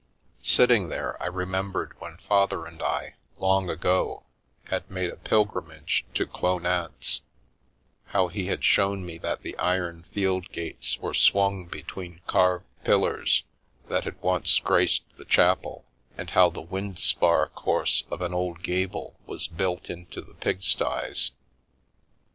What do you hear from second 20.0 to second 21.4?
the pig sties.